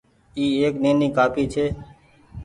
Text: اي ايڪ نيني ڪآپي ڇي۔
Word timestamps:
اي 0.37 0.45
ايڪ 0.61 0.73
نيني 0.83 1.07
ڪآپي 1.17 1.43
ڇي۔ 1.53 1.65